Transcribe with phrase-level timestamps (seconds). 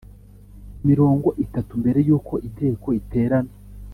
[0.87, 3.51] mirongo itatu mbere yuko inteko iterana